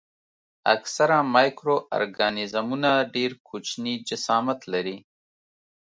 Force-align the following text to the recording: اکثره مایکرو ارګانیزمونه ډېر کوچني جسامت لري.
اکثره 0.75 1.17
مایکرو 1.33 1.77
ارګانیزمونه 1.97 2.91
ډېر 3.15 3.31
کوچني 3.47 3.93
جسامت 4.07 4.59
لري. 4.73 4.97